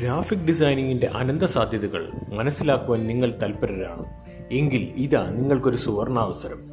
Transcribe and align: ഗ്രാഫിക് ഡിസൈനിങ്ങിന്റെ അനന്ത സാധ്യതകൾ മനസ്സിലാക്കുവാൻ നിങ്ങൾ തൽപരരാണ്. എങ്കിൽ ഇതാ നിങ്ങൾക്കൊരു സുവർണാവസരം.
ഗ്രാഫിക് 0.00 0.38
ഡിസൈനിങ്ങിന്റെ 0.38 1.06
അനന്ത 1.06 1.42
സാധ്യതകൾ 1.42 2.10
മനസ്സിലാക്കുവാൻ 2.32 3.06
നിങ്ങൾ 3.06 3.34
തൽപരരാണ്. 3.42 4.06
എങ്കിൽ 4.52 4.92
ഇതാ 4.96 5.30
നിങ്ങൾക്കൊരു 5.30 5.76
സുവർണാവസരം. 5.76 6.69